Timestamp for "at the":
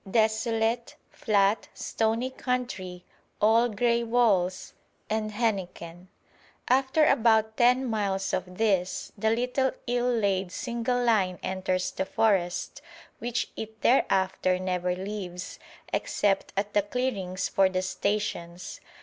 16.57-16.81